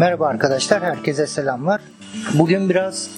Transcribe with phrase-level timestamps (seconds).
[0.00, 1.80] Merhaba arkadaşlar, herkese selamlar.
[2.34, 3.10] Bugün biraz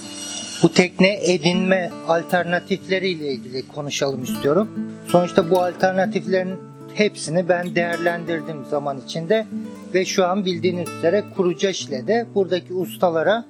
[0.62, 4.70] bu tekne edinme alternatifleriyle ilgili konuşalım istiyorum.
[5.06, 6.54] Sonuçta bu alternatiflerin
[6.94, 9.46] hepsini ben değerlendirdim zaman içinde
[9.94, 13.44] ve şu an bildiğiniz üzere Kurucaş ile de buradaki ustalara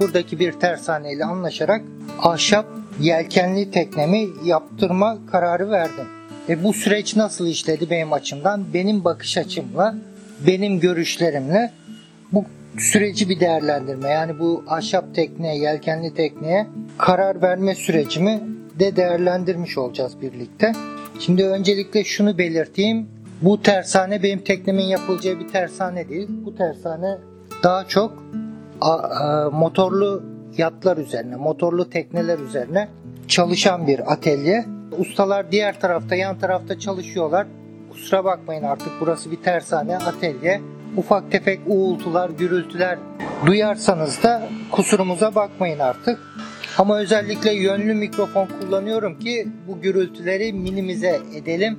[0.00, 1.82] buradaki bir tersaneyle anlaşarak
[2.18, 2.66] ahşap
[3.00, 6.06] yelkenli teknemi yaptırma kararı verdim.
[6.48, 8.64] Ve bu süreç nasıl işledi benim açımdan?
[8.74, 9.94] Benim bakış açımla,
[10.46, 11.79] benim görüşlerimle
[12.78, 14.08] süreci bir değerlendirme.
[14.08, 16.66] Yani bu ahşap tekneye, yelkenli tekneye
[16.98, 18.40] karar verme sürecimi
[18.78, 20.72] de değerlendirmiş olacağız birlikte.
[21.18, 23.08] Şimdi öncelikle şunu belirteyim.
[23.42, 26.28] Bu tersane benim teknemin yapılacağı bir tersane değil.
[26.30, 27.18] Bu tersane
[27.62, 28.24] daha çok
[29.52, 30.22] motorlu
[30.58, 32.88] yatlar üzerine, motorlu tekneler üzerine
[33.28, 34.64] çalışan bir atölye.
[34.98, 37.46] Ustalar diğer tarafta, yan tarafta çalışıyorlar.
[37.90, 40.60] Kusura bakmayın artık burası bir tersane, atölye.
[40.96, 42.98] Ufak tefek uğultular, gürültüler
[43.46, 46.18] duyarsanız da kusurumuza bakmayın artık.
[46.78, 51.78] Ama özellikle yönlü mikrofon kullanıyorum ki bu gürültüleri minimize edelim.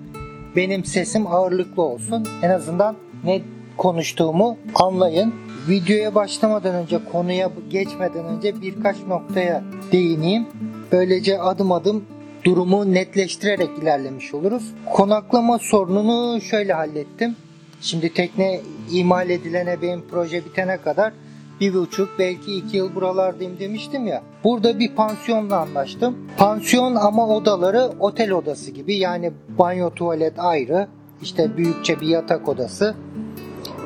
[0.55, 2.27] Benim sesim ağırlıklı olsun.
[2.41, 3.41] En azından ne
[3.77, 5.33] konuştuğumu anlayın.
[5.69, 10.47] Videoya başlamadan önce, konuya geçmeden önce birkaç noktaya değineyim.
[10.91, 12.05] Böylece adım adım
[12.43, 14.63] durumu netleştirerek ilerlemiş oluruz.
[14.93, 17.35] Konaklama sorununu şöyle hallettim.
[17.81, 18.59] Şimdi tekne
[18.91, 21.13] imal edilene benim proje bitene kadar
[21.61, 24.23] bir buçuk belki iki yıl buralardayım demiştim ya.
[24.43, 26.17] Burada bir pansiyonla anlaştım.
[26.37, 30.87] Pansiyon ama odaları otel odası gibi yani banyo tuvalet ayrı.
[31.21, 32.95] işte büyükçe bir yatak odası.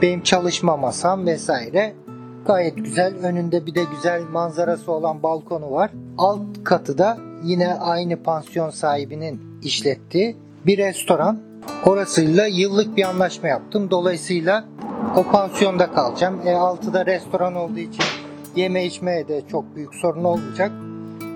[0.01, 1.93] Benim çalışma masam vesaire.
[2.47, 3.15] Gayet güzel.
[3.15, 5.91] Önünde bir de güzel manzarası olan balkonu var.
[6.17, 11.39] Alt katı da yine aynı pansiyon sahibinin işlettiği bir restoran.
[11.85, 13.91] Orasıyla yıllık bir anlaşma yaptım.
[13.91, 14.65] Dolayısıyla
[15.15, 16.39] o pansiyonda kalacağım.
[16.45, 18.03] E altıda restoran olduğu için
[18.55, 20.71] yeme içmeye de çok büyük sorun olmayacak.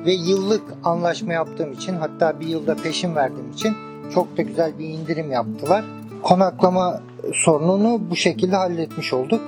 [0.05, 3.75] Ve yıllık anlaşma yaptığım için hatta bir yılda peşin verdiğim için
[4.13, 5.85] çok da güzel bir indirim yaptılar.
[6.23, 7.01] Konaklama
[7.33, 9.41] sorununu bu şekilde halletmiş olduk.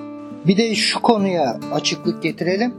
[0.47, 2.74] Bir de şu konuya açıklık getirelim.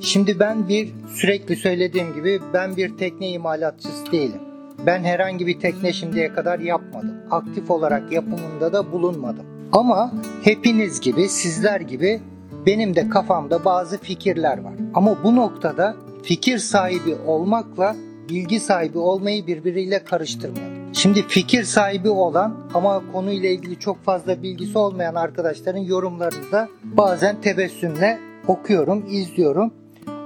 [0.00, 4.40] Şimdi ben bir sürekli söylediğim gibi ben bir tekne imalatçısı değilim.
[4.86, 7.14] Ben herhangi bir tekne şimdiye kadar yapmadım.
[7.30, 9.46] Aktif olarak yapımında da bulunmadım.
[9.72, 10.12] Ama
[10.44, 12.20] hepiniz gibi, sizler gibi
[12.66, 14.72] benim de kafamda bazı fikirler var.
[14.94, 17.96] Ama bu noktada fikir sahibi olmakla
[18.28, 20.94] bilgi sahibi olmayı birbiriyle karıştırmayalım.
[20.94, 27.40] Şimdi fikir sahibi olan ama konuyla ilgili çok fazla bilgisi olmayan arkadaşların yorumlarını da bazen
[27.40, 29.72] tebessümle okuyorum, izliyorum.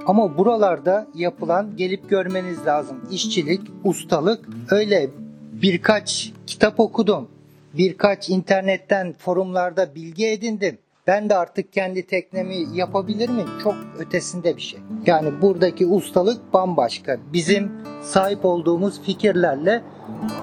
[0.07, 4.49] Ama buralarda yapılan gelip görmeniz lazım işçilik, ustalık.
[4.71, 5.09] Öyle
[5.53, 7.27] birkaç kitap okudum.
[7.73, 10.77] Birkaç internetten forumlarda bilgi edindim.
[11.07, 13.49] Ben de artık kendi teknemi yapabilir miyim?
[13.63, 14.79] Çok ötesinde bir şey.
[15.05, 17.17] Yani buradaki ustalık bambaşka.
[17.33, 17.71] Bizim
[18.01, 19.81] sahip olduğumuz fikirlerle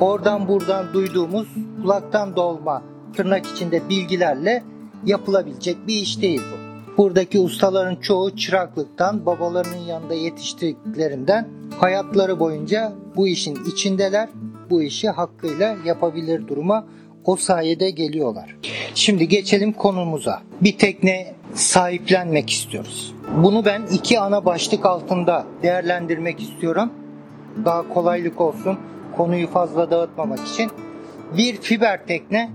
[0.01, 1.49] oradan buradan duyduğumuz
[1.83, 2.83] kulaktan dolma
[3.17, 4.65] tırnak içinde bilgilerle
[5.05, 6.70] yapılabilecek bir iş değil bu.
[7.01, 14.29] Buradaki ustaların çoğu çıraklıktan, babalarının yanında yetiştiklerinden hayatları boyunca bu işin içindeler.
[14.71, 16.87] Bu işi hakkıyla yapabilir duruma
[17.25, 18.57] o sayede geliyorlar.
[18.95, 20.43] Şimdi geçelim konumuza.
[20.61, 23.15] Bir tekne sahiplenmek istiyoruz.
[23.37, 26.93] Bunu ben iki ana başlık altında değerlendirmek istiyorum.
[27.65, 28.79] Daha kolaylık olsun.
[29.17, 30.71] Konuyu fazla dağıtmamak için.
[31.37, 32.51] Bir fiber tekne,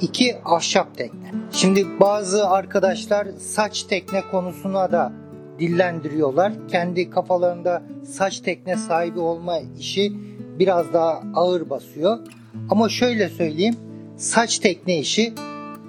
[0.00, 1.30] iki ahşap tekne.
[1.52, 5.12] Şimdi bazı arkadaşlar saç tekne konusuna da
[5.58, 6.52] dillendiriyorlar.
[6.68, 10.12] Kendi kafalarında saç tekne sahibi olma işi
[10.58, 12.18] biraz daha ağır basıyor.
[12.70, 13.76] Ama şöyle söyleyeyim.
[14.16, 15.32] Saç tekne işi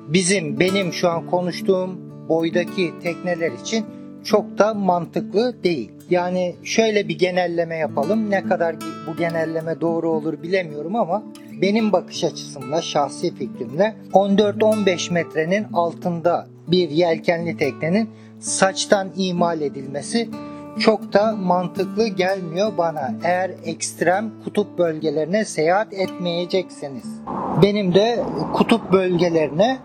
[0.08, 2.00] bizim benim şu an konuştuğum
[2.30, 3.86] boydaki tekneler için
[4.24, 5.92] çok da mantıklı değil.
[6.10, 8.32] Yani şöyle bir genelleme yapalım.
[8.32, 8.76] Ne kadar
[9.08, 11.24] bu genelleme doğru olur bilemiyorum ama
[11.62, 20.30] benim bakış açısımla, şahsi fikrimle 14-15 metrenin altında bir yelkenli teknenin saçtan imal edilmesi
[20.80, 23.14] çok da mantıklı gelmiyor bana.
[23.24, 27.06] Eğer ekstrem kutup bölgelerine seyahat etmeyecekseniz.
[27.62, 28.20] Benim de
[28.54, 29.78] kutup bölgelerine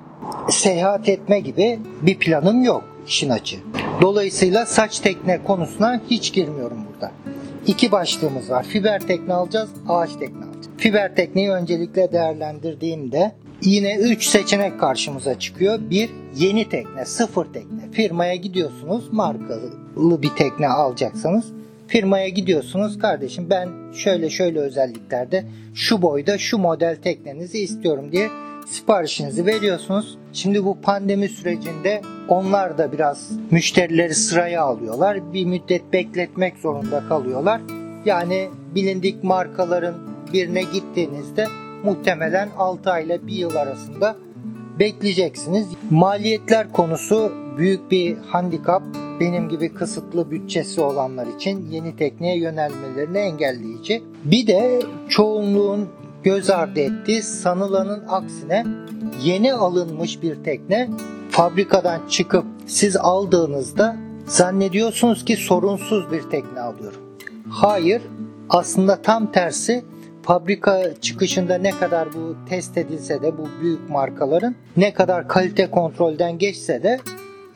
[0.48, 3.60] seyahat etme gibi bir planım yok işin açığı.
[4.00, 7.12] Dolayısıyla saç tekne konusuna hiç girmiyorum burada.
[7.66, 8.62] İki başlığımız var.
[8.62, 10.49] Fiber tekne alacağız, ağaç tekne.
[10.80, 13.32] Fiber tekneyi öncelikle değerlendirdiğimde
[13.62, 15.78] yine 3 seçenek karşımıza çıkıyor.
[15.90, 17.90] Bir yeni tekne, sıfır tekne.
[17.92, 21.44] Firmaya gidiyorsunuz, markalı bir tekne alacaksanız
[21.88, 22.98] firmaya gidiyorsunuz.
[22.98, 25.44] Kardeşim ben şöyle şöyle özelliklerde
[25.74, 28.28] şu boyda şu model teknenizi istiyorum diye
[28.66, 30.18] siparişinizi veriyorsunuz.
[30.32, 35.32] Şimdi bu pandemi sürecinde onlar da biraz müşterileri sıraya alıyorlar.
[35.32, 37.60] Bir müddet bekletmek zorunda kalıyorlar.
[38.04, 39.94] Yani bilindik markaların
[40.32, 41.46] birine gittiğinizde
[41.84, 44.16] muhtemelen 6 ay ile 1 yıl arasında
[44.78, 45.66] bekleyeceksiniz.
[45.90, 48.82] Maliyetler konusu büyük bir handikap.
[49.20, 54.02] Benim gibi kısıtlı bütçesi olanlar için yeni tekneye yönelmelerini engelleyici.
[54.24, 55.88] Bir de çoğunluğun
[56.22, 58.66] göz ardı ettiği sanılanın aksine
[59.22, 60.90] yeni alınmış bir tekne
[61.30, 63.96] fabrikadan çıkıp siz aldığınızda
[64.26, 67.00] zannediyorsunuz ki sorunsuz bir tekne alıyorum.
[67.48, 68.02] Hayır,
[68.48, 69.84] aslında tam tersi
[70.22, 76.38] fabrika çıkışında ne kadar bu test edilse de bu büyük markaların ne kadar kalite kontrolden
[76.38, 77.00] geçse de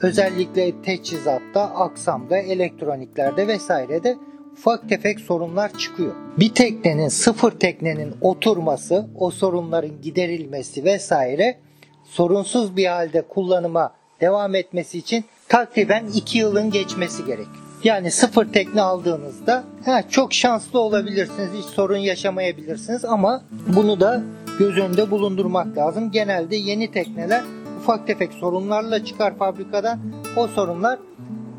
[0.02, 4.16] özellikle teçhizatta, aksamda, elektroniklerde vesairede
[4.52, 6.14] ufak tefek sorunlar çıkıyor.
[6.38, 11.58] Bir teknenin, sıfır teknenin oturması, o sorunların giderilmesi vesaire
[12.04, 17.63] sorunsuz bir halde kullanıma devam etmesi için takriben 2 yılın geçmesi gerek.
[17.84, 24.22] Yani sıfır tekne aldığınızda he, çok şanslı olabilirsiniz, hiç sorun yaşamayabilirsiniz ama bunu da
[24.58, 26.10] göz önünde bulundurmak lazım.
[26.10, 27.42] Genelde yeni tekneler
[27.80, 29.98] ufak tefek sorunlarla çıkar fabrikadan.
[30.36, 30.98] O sorunlar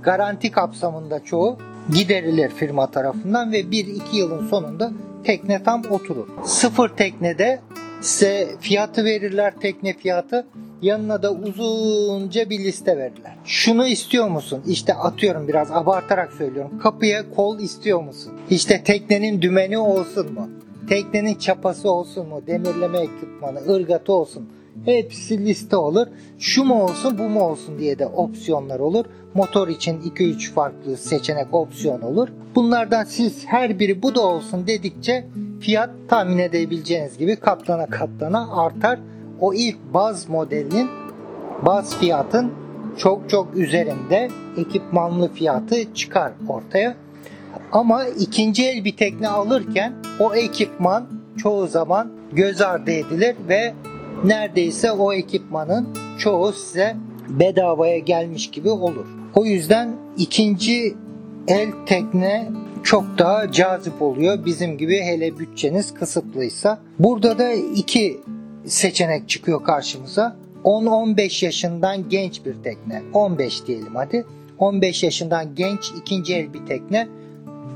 [0.03, 1.57] garanti kapsamında çoğu
[1.93, 4.91] giderilir firma tarafından ve 1-2 yılın sonunda
[5.23, 6.27] tekne tam oturur.
[6.43, 7.59] Sıfır teknede
[8.05, 10.47] size fiyatı verirler tekne fiyatı
[10.81, 13.35] yanına da uzunca bir liste verirler.
[13.45, 14.63] Şunu istiyor musun?
[14.67, 16.79] İşte atıyorum biraz abartarak söylüyorum.
[16.79, 18.33] Kapıya kol istiyor musun?
[18.49, 20.49] İşte teknenin dümeni olsun mu?
[20.89, 22.41] Teknenin çapası olsun mu?
[22.47, 24.49] Demirleme ekipmanı, ırgatı olsun.
[24.85, 26.07] Hepsi liste olur.
[26.39, 29.05] Şu mu olsun bu mu olsun diye de opsiyonlar olur.
[29.33, 32.27] Motor için 2-3 farklı seçenek opsiyon olur.
[32.55, 35.25] Bunlardan siz her biri bu da olsun dedikçe
[35.59, 38.99] fiyat tahmin edebileceğiniz gibi katlana katlana artar.
[39.39, 40.89] O ilk baz modelinin
[41.61, 42.53] baz fiyatın
[42.97, 46.95] çok çok üzerinde ekipmanlı fiyatı çıkar ortaya.
[47.71, 51.07] Ama ikinci el bir tekne alırken o ekipman
[51.37, 53.73] çoğu zaman göz ardı edilir ve
[54.27, 55.87] neredeyse o ekipmanın
[56.17, 56.95] çoğu size
[57.29, 59.05] bedavaya gelmiş gibi olur.
[59.35, 60.95] O yüzden ikinci
[61.47, 62.51] el tekne
[62.83, 64.45] çok daha cazip oluyor.
[64.45, 66.79] Bizim gibi hele bütçeniz kısıtlıysa.
[66.99, 68.19] Burada da iki
[68.65, 70.35] seçenek çıkıyor karşımıza.
[70.63, 73.01] 10-15 yaşından genç bir tekne.
[73.13, 74.25] 15 diyelim hadi.
[74.59, 77.07] 15 yaşından genç ikinci el bir tekne.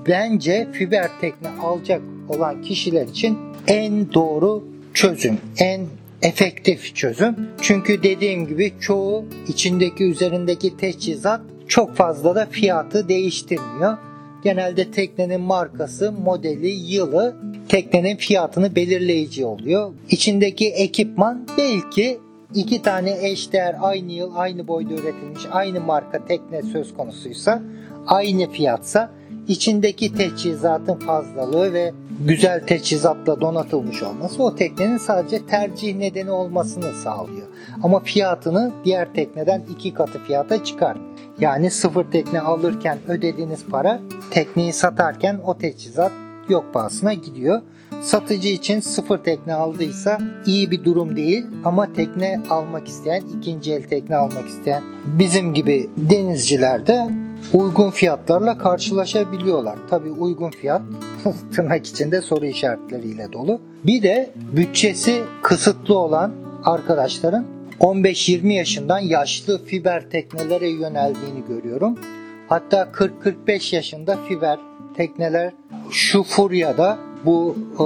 [0.08, 3.38] Bence fiber tekne alacak olan kişiler için
[3.68, 4.64] en doğru
[4.94, 5.82] çözüm, en
[6.22, 7.36] efektif çözüm.
[7.62, 13.98] Çünkü dediğim gibi çoğu içindeki üzerindeki teçhizat çok fazla da fiyatı değiştirmiyor.
[14.44, 17.36] Genelde teknenin markası, modeli, yılı
[17.70, 19.94] teknenin fiyatını belirleyici oluyor.
[20.10, 22.20] İçindeki ekipman belki
[22.56, 27.62] iki tane eşdeğer aynı yıl aynı boyda üretilmiş aynı marka tekne söz konusuysa
[28.08, 29.12] aynı fiyatsa
[29.48, 37.48] içindeki teçhizatın fazlalığı ve güzel teçhizatla donatılmış olması o teknenin sadece tercih nedeni olmasını sağlıyor.
[37.84, 41.10] Ama fiyatını diğer tekneden iki katı fiyata çıkarmıyor.
[41.40, 44.00] Yani sıfır tekne alırken ödediğiniz para
[44.32, 46.12] tekneyi satarken o teçhizat
[46.50, 47.62] yok pahasına gidiyor.
[48.02, 53.84] Satıcı için sıfır tekne aldıysa iyi bir durum değil ama tekne almak isteyen, ikinci el
[53.84, 57.10] tekne almak isteyen bizim gibi denizciler de
[57.54, 59.78] uygun fiyatlarla karşılaşabiliyorlar.
[59.90, 60.82] Tabii uygun fiyat
[61.56, 63.62] tırnak içinde soru işaretleriyle dolu.
[63.84, 66.32] Bir de bütçesi kısıtlı olan
[66.66, 67.46] arkadaşların
[67.80, 72.00] 15-20 yaşından yaşlı fiber teknelere yöneldiğini görüyorum.
[72.48, 74.60] Hatta 40-45 yaşında fiber
[74.98, 75.54] tekneler
[75.92, 77.86] şu furyada bu e,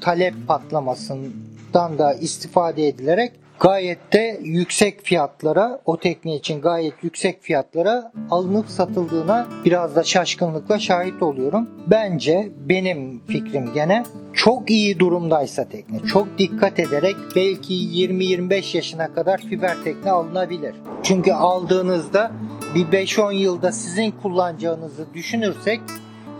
[0.00, 8.12] talep patlamasından da istifade edilerek gayet de yüksek fiyatlara o tekne için gayet yüksek fiyatlara
[8.30, 11.70] alınıp satıldığına biraz da şaşkınlıkla şahit oluyorum.
[11.86, 19.38] Bence benim fikrim gene çok iyi durumdaysa tekne çok dikkat ederek belki 20-25 yaşına kadar
[19.38, 20.74] fiber tekne alınabilir.
[21.02, 22.32] Çünkü aldığınızda
[22.74, 25.80] bir 5-10 yılda sizin kullanacağınızı düşünürsek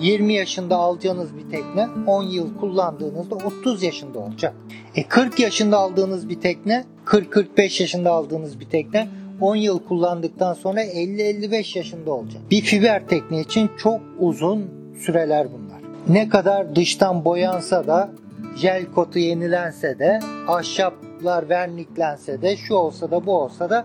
[0.01, 4.55] 20 yaşında alacağınız bir tekne 10 yıl kullandığınızda 30 yaşında olacak.
[4.95, 9.09] E 40 yaşında aldığınız bir tekne 40-45 yaşında aldığınız bir tekne
[9.41, 12.43] 10 yıl kullandıktan sonra 50-55 yaşında olacak.
[12.51, 15.79] Bir fiber tekne için çok uzun süreler bunlar.
[16.09, 18.11] Ne kadar dıştan boyansa da
[18.57, 23.85] jel kotu yenilense de ahşaplar verniklense de şu olsa da bu olsa da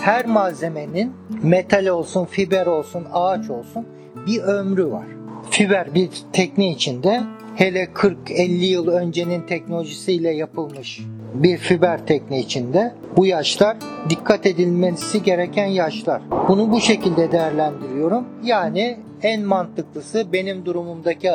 [0.00, 3.86] her malzemenin metal olsun, fiber olsun, ağaç olsun
[4.26, 5.21] bir ömrü var
[5.52, 7.22] fiber bir tekne içinde
[7.54, 11.00] hele 40-50 yıl öncenin teknolojisiyle yapılmış
[11.34, 12.94] bir fiber tekne içinde.
[13.16, 13.76] Bu yaşlar
[14.08, 16.22] dikkat edilmesi gereken yaşlar.
[16.48, 18.24] Bunu bu şekilde değerlendiriyorum.
[18.44, 21.30] Yani en mantıklısı benim durumumdaki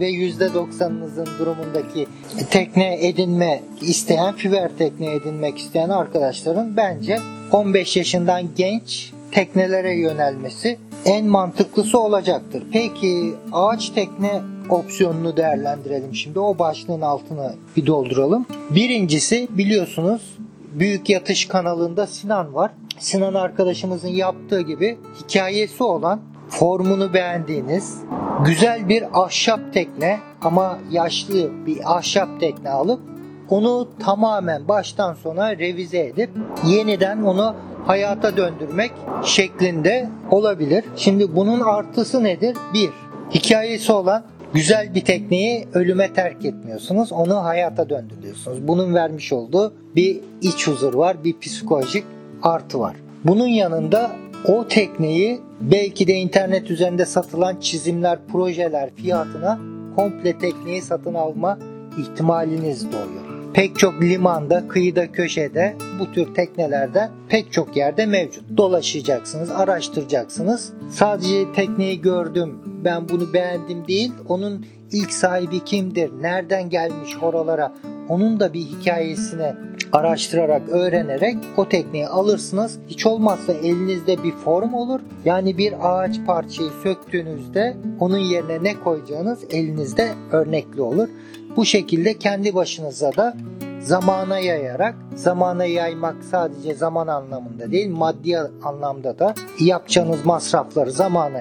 [0.00, 2.06] ve %90'ınızın durumundaki
[2.50, 7.18] tekne edinme isteyen, fiber tekne edinmek isteyen arkadaşların bence
[7.52, 12.62] 15 yaşından genç teknelere yönelmesi en mantıklısı olacaktır.
[12.72, 16.38] Peki ağaç tekne opsiyonunu değerlendirelim şimdi.
[16.38, 18.46] O başlığın altına bir dolduralım.
[18.70, 20.38] Birincisi biliyorsunuz
[20.72, 22.70] Büyük Yatış kanalında Sinan var.
[22.98, 27.98] Sinan arkadaşımızın yaptığı gibi hikayesi olan formunu beğendiğiniz
[28.44, 33.00] güzel bir ahşap tekne ama yaşlı bir ahşap tekne alıp
[33.48, 36.30] onu tamamen baştan sona revize edip
[36.66, 37.54] yeniden onu
[37.86, 38.92] hayata döndürmek
[39.24, 40.84] şeklinde olabilir.
[40.96, 42.56] Şimdi bunun artısı nedir?
[42.74, 42.90] Bir,
[43.34, 44.24] hikayesi olan
[44.54, 47.12] güzel bir tekneyi ölüme terk etmiyorsunuz.
[47.12, 48.68] Onu hayata döndürüyorsunuz.
[48.68, 52.04] Bunun vermiş olduğu bir iç huzur var, bir psikolojik
[52.42, 52.96] artı var.
[53.24, 54.10] Bunun yanında
[54.48, 59.58] o tekneyi belki de internet üzerinde satılan çizimler, projeler fiyatına
[59.96, 61.58] komple tekneyi satın alma
[61.98, 63.23] ihtimaliniz doğuyor.
[63.54, 68.56] Pek çok limanda, kıyıda, köşede bu tür teknelerde pek çok yerde mevcut.
[68.56, 70.72] Dolaşacaksınız, araştıracaksınız.
[70.90, 77.72] Sadece tekneyi gördüm, ben bunu beğendim değil, onun ilk sahibi kimdir, nereden gelmiş oralara,
[78.08, 79.54] onun da bir hikayesine
[79.92, 82.78] araştırarak, öğrenerek o tekneyi alırsınız.
[82.88, 85.00] Hiç olmazsa elinizde bir form olur.
[85.24, 91.08] Yani bir ağaç parçayı söktüğünüzde onun yerine ne koyacağınız elinizde örnekli olur.
[91.56, 93.36] Bu şekilde kendi başınıza da
[93.80, 101.40] zamana yayarak, zamana yaymak sadece zaman anlamında değil, maddi anlamda da yapacağınız masrafları zamana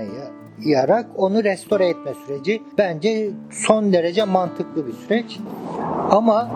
[0.66, 5.40] yayarak onu restore etme süreci bence son derece mantıklı bir süreç.
[6.12, 6.52] Ama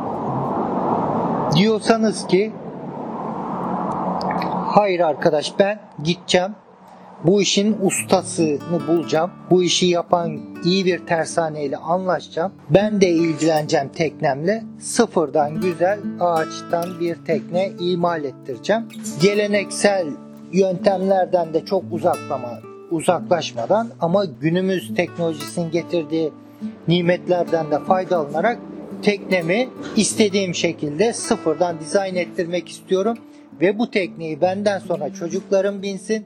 [1.56, 2.52] diyorsanız ki
[4.66, 6.52] hayır arkadaş ben gideceğim
[7.24, 9.32] bu işin ustasını bulacağım.
[9.50, 12.52] Bu işi yapan iyi bir tersaneyle anlaşacağım.
[12.70, 14.64] Ben de ilgileneceğim teknemle.
[14.80, 18.84] Sıfırdan güzel ağaçtan bir tekne imal ettireceğim.
[19.22, 20.08] Geleneksel
[20.52, 22.60] yöntemlerden de çok uzaklama,
[22.92, 26.32] uzaklaşmadan ama günümüz teknolojisinin getirdiği
[26.88, 28.60] nimetlerden de faydalanarak
[29.02, 33.18] teknemi istediğim şekilde sıfırdan dizayn ettirmek istiyorum
[33.62, 36.26] ve bu tekneyi benden sonra çocuklarım binsin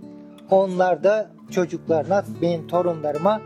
[0.52, 3.42] onlar da çocuklarına, benim torunlarıma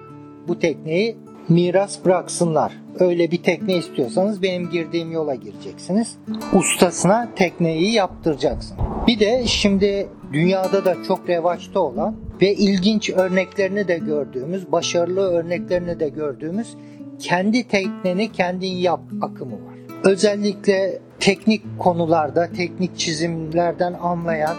[0.48, 1.18] bu tekneyi
[1.50, 2.74] miras bıraksınlar.
[3.00, 6.18] Öyle bir tekne istiyorsanız benim girdiğim yola gireceksiniz.
[6.54, 8.78] Ustasına tekneyi yaptıracaksın.
[9.08, 16.00] Bir de şimdi dünyada da çok revaçta olan ve ilginç örneklerini de gördüğümüz, başarılı örneklerini
[16.00, 16.76] de gördüğümüz
[17.20, 19.76] kendi tekneni kendin yap akımı var.
[20.04, 24.56] Özellikle teknik konularda, teknik çizimlerden anlayan,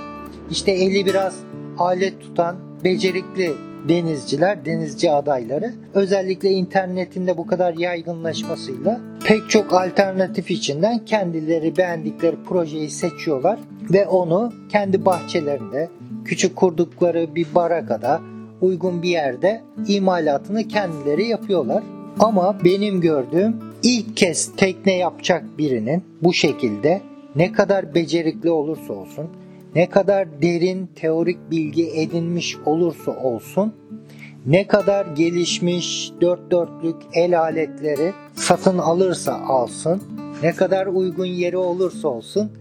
[0.51, 1.37] işte eli biraz
[1.79, 3.53] alet tutan becerikli
[3.89, 12.91] denizciler, denizci adayları özellikle internetinde bu kadar yaygınlaşmasıyla pek çok alternatif içinden kendileri beğendikleri projeyi
[12.91, 13.59] seçiyorlar
[13.93, 15.89] ve onu kendi bahçelerinde,
[16.25, 18.21] küçük kurdukları bir barakada,
[18.61, 21.83] uygun bir yerde imalatını kendileri yapıyorlar.
[22.19, 27.01] Ama benim gördüğüm ilk kez tekne yapacak birinin bu şekilde
[27.37, 29.27] ne kadar becerikli olursa olsun
[29.77, 33.75] ne kadar derin teorik bilgi edinmiş olursa olsun,
[34.47, 40.03] ne kadar gelişmiş dört dörtlük el aletleri satın alırsa alsın,
[40.43, 42.53] ne kadar uygun yeri olursa olsun,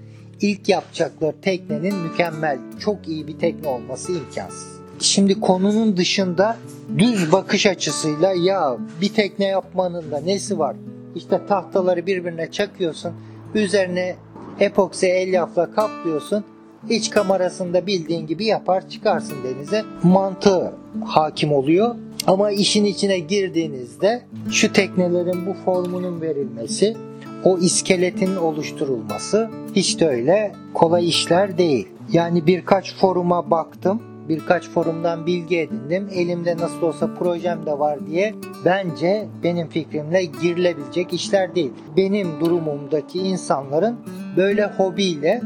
[0.41, 4.79] ilk yapacakları teknenin mükemmel, çok iyi bir tekne olması imkansız.
[4.99, 6.57] Şimdi konunun dışında
[6.97, 10.75] düz bakış açısıyla ya bir tekne yapmanın da nesi var?
[11.15, 13.13] İşte tahtaları birbirine çakıyorsun,
[13.53, 14.15] üzerine
[14.59, 16.45] epoksi elyafla kaplıyorsun,
[16.89, 19.83] iç kamerasında bildiğin gibi yapar çıkarsın denize.
[20.03, 20.73] Mantığı
[21.05, 21.95] hakim oluyor.
[22.27, 26.97] Ama işin içine girdiğinizde şu teknelerin bu formunun verilmesi,
[27.43, 31.87] o iskeletin oluşturulması hiç de öyle kolay işler değil.
[32.11, 36.09] Yani birkaç foruma baktım, birkaç forumdan bilgi edindim.
[36.13, 41.71] Elimde nasıl olsa projem de var diye bence benim fikrimle girilebilecek işler değil.
[41.97, 43.95] Benim durumumdaki insanların
[44.37, 45.41] böyle hobiyle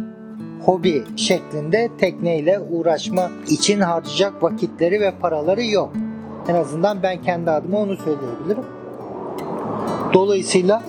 [0.65, 5.93] hobi şeklinde tekneyle uğraşma için harcayacak vakitleri ve paraları yok.
[6.47, 8.63] En azından ben kendi adıma onu söyleyebilirim.
[10.13, 10.83] Dolayısıyla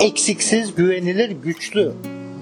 [0.00, 1.92] eksiksiz, güvenilir, güçlü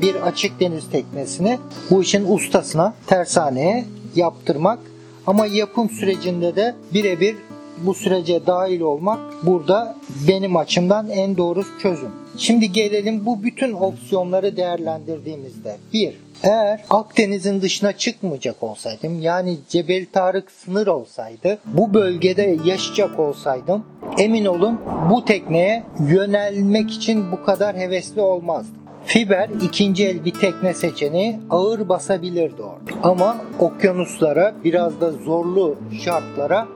[0.02, 1.58] bir açık deniz teknesini
[1.90, 4.78] bu işin ustasına, tersaneye yaptırmak
[5.26, 7.36] ama yapım sürecinde de birebir
[7.78, 9.96] bu sürece dahil olmak burada
[10.28, 12.21] benim açımdan en doğru çözüm.
[12.36, 15.76] Şimdi gelelim bu bütün opsiyonları değerlendirdiğimizde.
[15.92, 23.84] Bir, eğer Akdeniz'in dışına çıkmayacak olsaydım yani Cebel Tarık sınır olsaydı bu bölgede yaşayacak olsaydım
[24.18, 28.82] emin olun bu tekneye yönelmek için bu kadar hevesli olmazdım.
[29.04, 33.08] Fiber ikinci el bir tekne seçeneği ağır basabilirdi orada.
[33.08, 36.68] Ama okyanuslara biraz da zorlu şartlara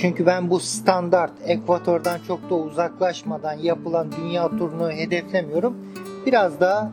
[0.00, 5.76] çünkü ben bu standart ekvatordan çok da uzaklaşmadan yapılan dünya turunu hedeflemiyorum.
[6.26, 6.92] Biraz daha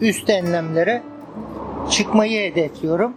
[0.00, 1.02] üst enlemlere
[1.90, 3.14] çıkmayı hedefliyorum.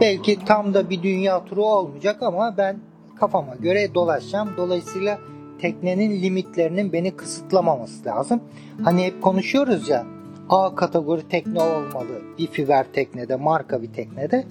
[0.00, 2.76] Belki tam da bir dünya turu olmayacak ama ben
[3.16, 4.48] kafama göre dolaşacağım.
[4.56, 5.18] Dolayısıyla
[5.60, 8.40] teknenin limitlerinin beni kısıtlamaması lazım.
[8.84, 10.06] Hani hep konuşuyoruz ya
[10.48, 14.44] A kategori tekne olmalı bir fiber teknede, marka bir teknede.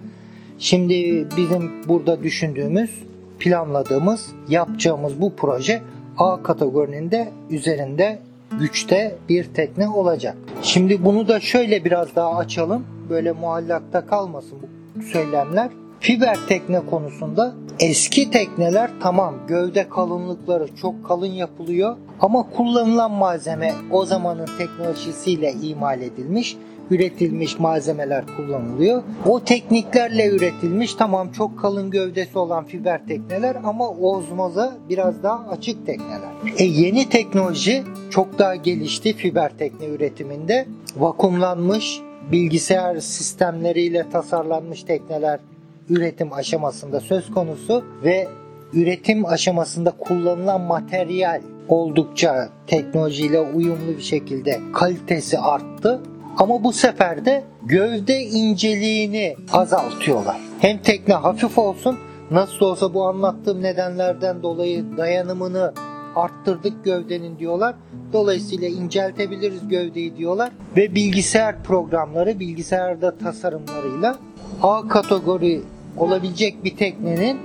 [0.59, 3.03] Şimdi bizim burada düşündüğümüz,
[3.39, 5.81] planladığımız, yapacağımız bu proje
[6.17, 8.19] A kategorinin de üzerinde
[8.59, 10.37] güçte bir tekne olacak.
[10.61, 12.85] Şimdi bunu da şöyle biraz daha açalım.
[13.09, 14.57] Böyle muallakta kalmasın
[14.95, 15.69] bu söylemler.
[15.99, 24.05] Fiber tekne konusunda eski tekneler tamam gövde kalınlıkları çok kalın yapılıyor ama kullanılan malzeme o
[24.05, 26.57] zamanın teknolojisiyle imal edilmiş
[26.91, 29.03] üretilmiş malzemeler kullanılıyor.
[29.25, 35.85] O tekniklerle üretilmiş tamam çok kalın gövdesi olan fiber tekneler ama ozmoza biraz daha açık
[35.85, 36.29] tekneler.
[36.57, 40.67] E yeni teknoloji çok daha gelişti fiber tekne üretiminde.
[40.97, 42.01] Vakumlanmış
[42.31, 45.39] bilgisayar sistemleriyle tasarlanmış tekneler
[45.89, 48.27] üretim aşamasında söz konusu ve
[48.73, 56.01] üretim aşamasında kullanılan materyal oldukça teknolojiyle uyumlu bir şekilde kalitesi arttı.
[56.37, 60.37] Ama bu sefer de gövde inceliğini azaltıyorlar.
[60.59, 61.97] Hem tekne hafif olsun
[62.31, 65.73] nasıl olsa bu anlattığım nedenlerden dolayı dayanımını
[66.15, 67.75] arttırdık gövdenin diyorlar.
[68.13, 70.51] Dolayısıyla inceltebiliriz gövdeyi diyorlar.
[70.77, 74.15] Ve bilgisayar programları, bilgisayarda tasarımlarıyla
[74.63, 75.61] A kategori
[75.99, 77.37] olabilecek bir teknenin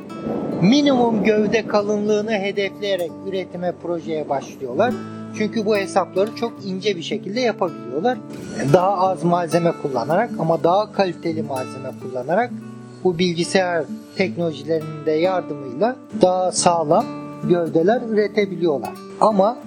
[0.62, 4.94] minimum gövde kalınlığını hedefleyerek üretime projeye başlıyorlar.
[5.38, 8.18] Çünkü bu hesapları çok ince bir şekilde yapabiliyorlar.
[8.72, 12.50] Daha az malzeme kullanarak ama daha kaliteli malzeme kullanarak
[13.04, 13.84] bu bilgisayar
[14.16, 17.04] teknolojilerinin de yardımıyla daha sağlam
[17.48, 18.92] gövdeler üretebiliyorlar.
[19.20, 19.58] Ama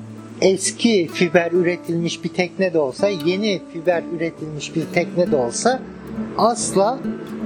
[0.42, 5.80] eski fiber üretilmiş bir tekne de olsa, yeni fiber üretilmiş bir tekne de olsa
[6.38, 7.00] asla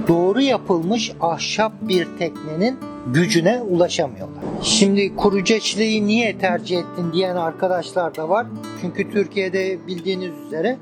[0.08, 4.42] doğru yapılmış ahşap bir teknenin gücüne ulaşamıyorlar.
[4.62, 8.46] Şimdi kuruceçliği niye tercih ettin diyen arkadaşlar da var.
[8.80, 10.78] Çünkü Türkiye'de bildiğiniz üzere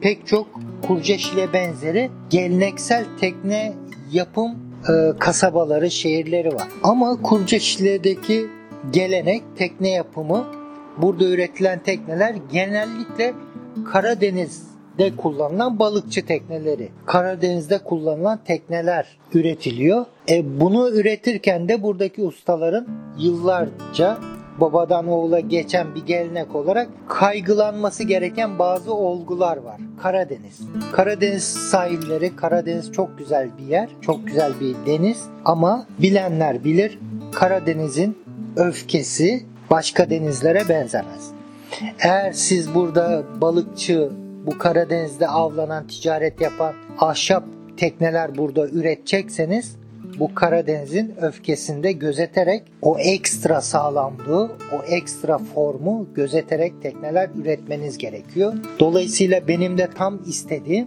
[0.00, 0.46] pek çok
[0.86, 3.72] kurceşle benzeri geleneksel tekne
[4.12, 4.50] yapım
[4.88, 6.68] e, kasabaları, şehirleri var.
[6.82, 8.46] Ama Kurceşle'deki
[8.90, 10.44] gelenek tekne yapımı
[10.98, 13.34] burada üretilen tekneler genellikle
[15.00, 16.88] Karadeniz'de kullanılan balıkçı tekneleri.
[17.06, 20.06] Karadeniz'de kullanılan tekneler üretiliyor.
[20.28, 22.86] E, bunu üretirken de buradaki ustaların
[23.18, 24.18] yıllarca
[24.60, 29.80] babadan oğula geçen bir gelenek olarak kaygılanması gereken bazı olgular var.
[30.02, 30.60] Karadeniz.
[30.92, 36.98] Karadeniz sahilleri, Karadeniz çok güzel bir yer, çok güzel bir deniz ama bilenler bilir
[37.32, 38.18] Karadeniz'in
[38.56, 41.30] öfkesi başka denizlere benzemez.
[41.98, 44.10] Eğer siz burada balıkçı,
[44.46, 47.44] bu Karadeniz'de avlanan, ticaret yapan ahşap
[47.76, 49.76] tekneler burada üretecekseniz
[50.18, 58.54] bu Karadeniz'in öfkesinde gözeterek o ekstra sağlamlığı, o ekstra formu gözeterek tekneler üretmeniz gerekiyor.
[58.78, 60.86] Dolayısıyla benim de tam istediğim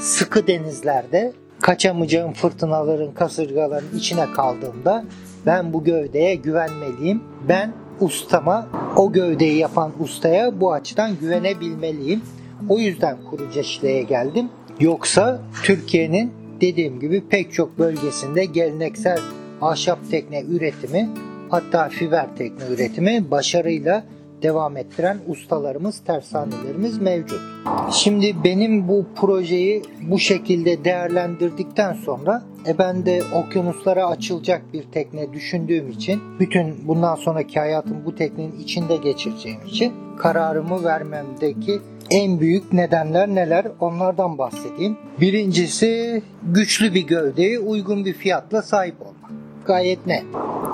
[0.00, 5.04] sıkı denizlerde kaçamayacağım fırtınaların, kasırgaların içine kaldığımda
[5.46, 7.22] ben bu gövdeye güvenmeliyim.
[7.48, 12.22] Ben ustama, o gövdeyi yapan ustaya bu açıdan güvenebilmeliyim.
[12.68, 14.48] O yüzden Kuruceşle'ye geldim.
[14.80, 19.18] Yoksa Türkiye'nin dediğim gibi pek çok bölgesinde geleneksel
[19.60, 21.08] ahşap tekne üretimi
[21.48, 24.04] hatta fiber tekne üretimi başarıyla
[24.42, 27.40] devam ettiren ustalarımız, tersanelerimiz mevcut.
[27.92, 35.32] Şimdi benim bu projeyi bu şekilde değerlendirdikten sonra e ben de okyanuslara açılacak bir tekne
[35.32, 42.72] düşündüğüm için bütün bundan sonraki hayatımı bu teknenin içinde geçireceğim için kararımı vermemdeki en büyük
[42.72, 44.96] nedenler neler onlardan bahsedeyim.
[45.20, 49.30] Birincisi güçlü bir gövdeye uygun bir fiyatla sahip olmak.
[49.66, 50.24] Gayet net.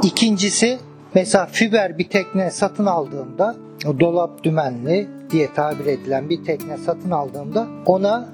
[0.03, 0.79] İkincisi
[1.15, 3.57] mesela fiber bir tekne satın aldığımda
[4.01, 8.29] dolap dümenli diye tabir edilen bir tekne satın aldığımda ona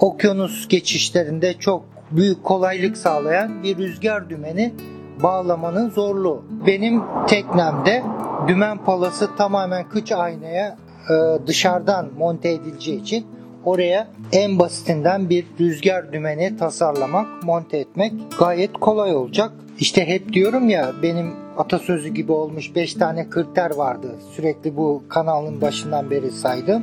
[0.00, 4.74] okyanus geçişlerinde çok büyük kolaylık sağlayan bir rüzgar dümeni
[5.22, 6.44] bağlamanın zorluğu.
[6.66, 8.02] Benim teknemde
[8.48, 10.76] dümen palası tamamen kıç aynaya
[11.10, 13.26] e, dışarıdan monte edileceği için
[13.64, 19.52] oraya en basitinden bir rüzgar dümeni tasarlamak, monte etmek gayet kolay olacak.
[19.78, 24.14] İşte hep diyorum ya benim atasözü gibi olmuş 5 tane kriter vardı.
[24.36, 26.82] Sürekli bu kanalın başından beri saydım.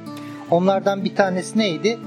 [0.51, 1.99] Onlardan bir tanesi neydi?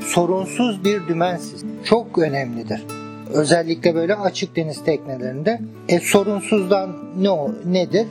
[0.00, 1.64] Sorunsuz bir dümensiz.
[1.84, 2.84] Çok önemlidir.
[3.32, 5.60] Özellikle böyle açık deniz teknelerinde.
[5.88, 8.06] E sorunsuzdan ne o, nedir?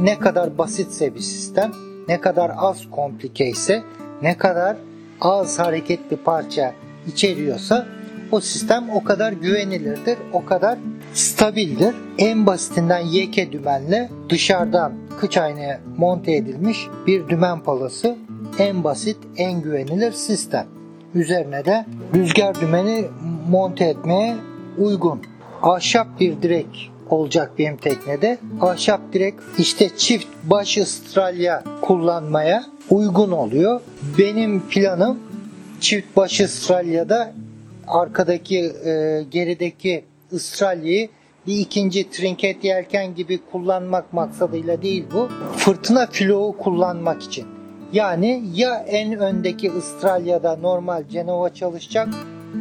[0.00, 1.72] Ne kadar basitse bir sistem,
[2.08, 3.82] ne kadar az komplike ise,
[4.22, 4.76] ne kadar
[5.20, 6.74] az hareketli parça
[7.06, 7.86] içeriyorsa
[8.32, 10.78] o sistem o kadar güvenilirdir, o kadar
[11.14, 11.94] stabildir.
[12.18, 18.16] En basitinden yeke dümenle dışarıdan kıç aynaya monte edilmiş bir dümen palası
[18.58, 20.66] en basit, en güvenilir sistem.
[21.14, 23.04] Üzerine de rüzgar dümeni
[23.50, 24.36] monte etmeye
[24.78, 25.22] uygun.
[25.62, 28.38] Ahşap bir direk olacak benim teknede.
[28.60, 33.80] Ahşap direk işte çift baş ıstralya kullanmaya uygun oluyor.
[34.18, 35.18] Benim planım
[35.80, 37.32] çift baş ıstralyada
[37.86, 41.08] arkadaki e, gerideki ıstralyayı
[41.46, 45.28] bir ikinci trinket yelken gibi kullanmak maksadıyla değil bu.
[45.56, 47.46] Fırtına floğu kullanmak için.
[47.92, 52.08] Yani ya en öndeki ıstralyada normal Cenova çalışacak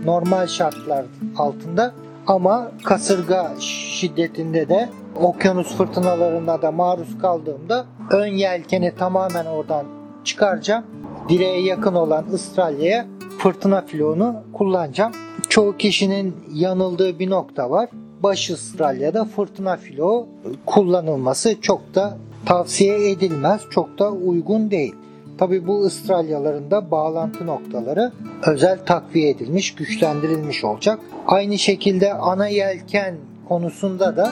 [0.06, 1.06] normal şartlar
[1.38, 1.94] altında
[2.28, 9.86] ama kasırga şiddetinde de okyanus fırtınalarına da maruz kaldığımda ön yelkeni tamamen oradan
[10.24, 10.86] çıkaracağım.
[11.30, 13.06] Direğe yakın olan ıstralyaya
[13.40, 15.12] fırtına floğunu kullanacağım.
[15.58, 17.90] Çoğu kişinin yanıldığı bir nokta var.
[18.24, 20.28] Baş ıstralyada fırtına floğu
[20.66, 23.62] kullanılması çok da tavsiye edilmez.
[23.70, 24.96] Çok da uygun değil.
[25.38, 28.12] Tabi bu ıstralyaların da bağlantı noktaları
[28.48, 31.00] özel takviye edilmiş, güçlendirilmiş olacak.
[31.28, 33.16] Aynı şekilde ana yelken
[33.48, 34.32] konusunda da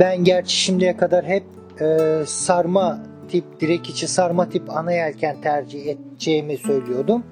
[0.00, 1.44] ben gerçi şimdiye kadar hep
[1.80, 7.22] e, sarma tip, direk içi sarma tip ana yelken tercih edeceğimi söylüyordum.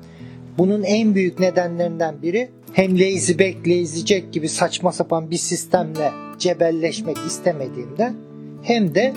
[0.59, 6.13] Bunun en büyük nedenlerinden biri hem lazy back, lazy jack gibi saçma sapan bir sistemle
[6.39, 8.15] cebelleşmek istemediğimden
[8.63, 9.13] hem de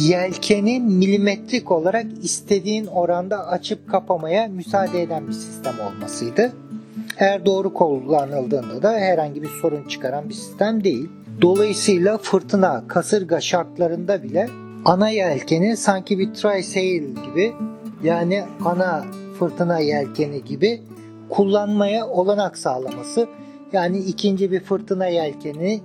[0.00, 6.52] yelkeni milimetrik olarak istediğin oranda açıp kapamaya müsaade eden bir sistem olmasıydı.
[7.18, 11.08] Eğer doğru kullanıldığında da herhangi bir sorun çıkaran bir sistem değil.
[11.42, 14.48] Dolayısıyla fırtına, kasırga şartlarında bile
[14.84, 17.52] ana yelkeni sanki bir trisail gibi
[18.04, 19.04] yani ana
[19.38, 20.80] fırtına yelkeni gibi
[21.30, 23.28] kullanmaya olanak sağlaması.
[23.72, 25.80] Yani ikinci bir fırtına yelkeni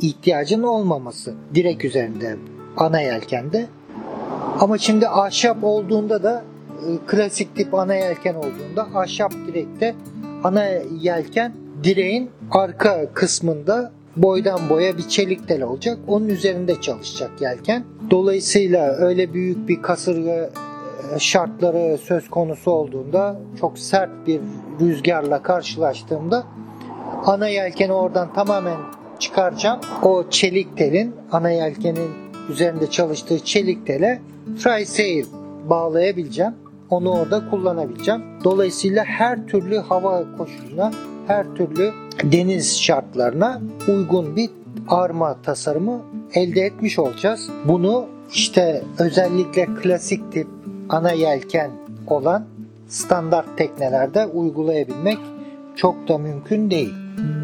[0.00, 2.36] ihtiyacın olmaması direk üzerinde
[2.76, 3.66] ana yelkende.
[4.60, 6.44] Ama şimdi ahşap olduğunda da
[6.86, 9.94] e, klasik tip ana yelken olduğunda ahşap direkte
[10.44, 10.64] ana
[11.00, 11.52] yelken
[11.84, 15.98] direğin arka kısmında boydan boya bir çelik tel olacak.
[16.06, 17.84] Onun üzerinde çalışacak yelken.
[18.10, 20.50] Dolayısıyla öyle büyük bir kasırga
[21.18, 24.40] şartları söz konusu olduğunda çok sert bir
[24.80, 26.44] rüzgarla karşılaştığımda
[27.26, 28.76] ana yelkeni oradan tamamen
[29.18, 29.80] çıkaracağım.
[30.02, 32.10] O çelik telin ana yelkenin
[32.48, 34.20] üzerinde çalıştığı çelik tele
[34.62, 35.26] trysail
[35.70, 36.54] bağlayabileceğim.
[36.90, 38.22] Onu orada kullanabileceğim.
[38.44, 40.90] Dolayısıyla her türlü hava koşuluna,
[41.26, 41.92] her türlü
[42.24, 44.50] deniz şartlarına uygun bir
[44.88, 46.02] arma tasarımı
[46.34, 47.50] elde etmiş olacağız.
[47.64, 50.46] Bunu işte özellikle klasik tip
[50.92, 51.70] ana yelken
[52.06, 52.44] olan
[52.88, 55.18] standart teknelerde uygulayabilmek
[55.76, 56.94] çok da mümkün değil.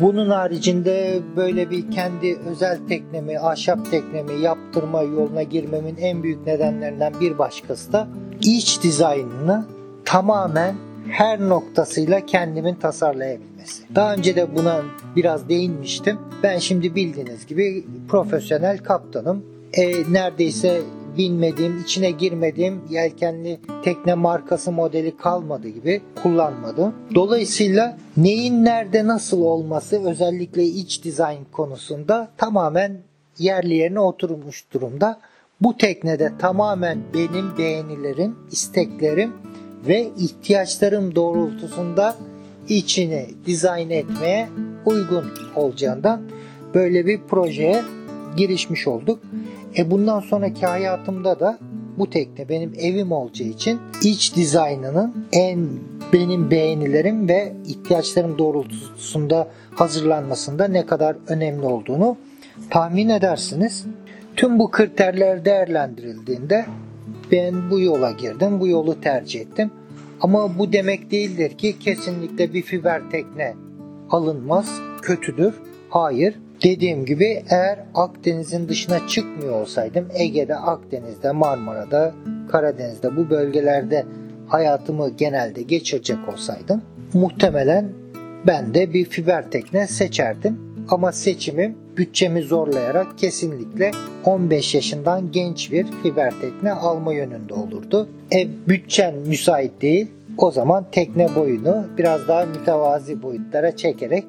[0.01, 7.13] Bunun haricinde böyle bir kendi özel teknemi, ahşap teknemi yaptırma yoluna girmemin en büyük nedenlerinden
[7.21, 8.09] bir başkası da
[8.41, 9.67] iç dizaynını
[10.05, 10.75] tamamen
[11.11, 13.83] her noktasıyla kendimin tasarlayabilmesi.
[13.95, 14.83] Daha önce de buna
[15.17, 16.19] biraz değinmiştim.
[16.43, 19.45] Ben şimdi bildiğiniz gibi profesyonel kaptanım.
[19.73, 20.83] E, neredeyse
[21.17, 26.95] binmediğim, içine girmediğim yelkenli tekne markası modeli kalmadı gibi kullanmadım.
[27.15, 32.99] Dolayısıyla neyin nerede nasıl olması özellikle iç dizayn konusunda tamamen
[33.39, 35.21] yerli yerine oturmuş durumda.
[35.61, 39.33] Bu teknede tamamen benim beğenilerim, isteklerim
[39.87, 42.17] ve ihtiyaçlarım doğrultusunda
[42.69, 44.49] içini dizayn etmeye
[44.87, 45.25] uygun
[45.57, 46.23] olacağından
[46.75, 47.83] böyle bir projeye
[48.37, 49.21] girişmiş olduk.
[49.79, 51.59] E bundan sonraki hayatımda da
[51.99, 55.69] bu tekne benim evim olacağı için iç dizaynının en
[56.13, 62.17] benim beğenilerim ve ihtiyaçlarım doğrultusunda hazırlanmasında ne kadar önemli olduğunu
[62.71, 63.87] tahmin edersiniz.
[64.37, 66.67] Tüm bu kriterler değerlendirildiğinde
[67.33, 69.71] ben bu yola girdim, bu yolu tercih ettim.
[70.21, 73.55] Ama bu demek değildir ki kesinlikle bir fiber tekne
[74.11, 75.55] alınmaz, kötüdür.
[75.91, 82.15] Hayır, Dediğim gibi eğer Akdeniz'in dışına çıkmıyor olsaydım Ege'de, Akdeniz'de, Marmara'da,
[82.49, 84.05] Karadeniz'de bu bölgelerde
[84.49, 86.83] hayatımı genelde geçirecek olsaydım
[87.15, 87.89] muhtemelen
[88.47, 90.69] ben de bir fiber tekne seçerdim.
[90.91, 93.91] Ama seçimim bütçemi zorlayarak kesinlikle
[94.25, 98.09] 15 yaşından genç bir fiber tekne alma yönünde olurdu.
[98.33, 100.07] E bütçen müsait değil.
[100.39, 104.25] O zaman tekne boyunu biraz daha mütevazi boyutlara çekerek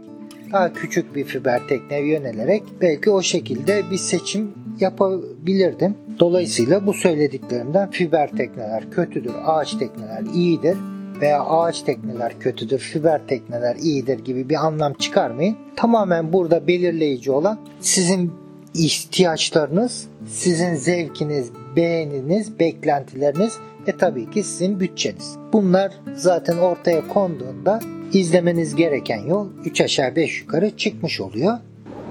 [0.52, 5.96] daha küçük bir fiber tekneye yönelerek belki o şekilde bir seçim yapabilirdim.
[6.20, 10.78] Dolayısıyla bu söylediklerimden fiber tekneler kötüdür, ağaç tekneler iyidir
[11.22, 15.58] veya ağaç tekneler kötüdür, fiber tekneler iyidir gibi bir anlam çıkarmayın.
[15.76, 18.32] Tamamen burada belirleyici olan sizin
[18.74, 23.58] ihtiyaçlarınız, sizin zevkiniz, beğeniniz, beklentileriniz
[23.88, 25.36] ve tabii ki sizin bütçeniz.
[25.54, 27.80] Bunlar zaten ortaya konduğunda
[28.18, 31.58] izlemeniz gereken yol 3 aşağı 5 yukarı çıkmış oluyor.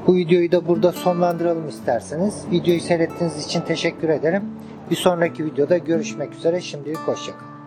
[0.07, 2.35] Bu videoyu da burada sonlandıralım isterseniz.
[2.53, 4.43] Videoyu seyrettiğiniz için teşekkür ederim.
[4.91, 6.61] Bir sonraki videoda görüşmek üzere.
[6.61, 7.58] Şimdilik hoşçakalın.